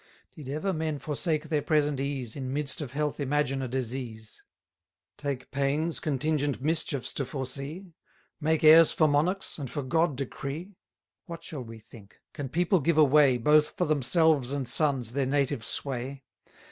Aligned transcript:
Did 0.35 0.49
ever 0.49 0.73
men 0.73 0.97
forsake 0.97 1.47
their 1.49 1.61
present 1.61 1.99
ease, 1.99 2.35
In 2.35 2.51
midst 2.51 2.81
of 2.81 2.93
health 2.93 3.19
imagine 3.19 3.61
a 3.61 3.67
disease; 3.67 4.43
Take 5.15 5.51
pains 5.51 5.99
contingent 5.99 6.59
mischiefs 6.59 7.13
to 7.13 7.23
foresee, 7.23 7.93
Make 8.39 8.63
heirs 8.63 8.91
for 8.91 9.07
monarchs, 9.07 9.59
and 9.59 9.69
for 9.69 9.83
God 9.83 10.15
decree? 10.17 10.71
What 11.27 11.43
shall 11.43 11.61
we 11.63 11.77
think? 11.77 12.17
Can 12.33 12.49
people 12.49 12.79
give 12.79 12.97
away, 12.97 13.37
Both 13.37 13.77
for 13.77 13.85
themselves 13.85 14.51
and 14.51 14.67
sons, 14.67 15.11
their 15.13 15.27
native 15.27 15.63
sway? 15.63 16.23